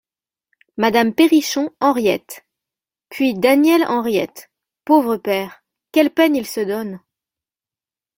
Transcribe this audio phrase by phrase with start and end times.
[0.77, 2.43] Madame Perrichon, Henriette;
[3.09, 4.49] puis Daniel HENRIETTE
[4.83, 5.61] Pauvre père!
[5.91, 6.99] quelle peine il se donne!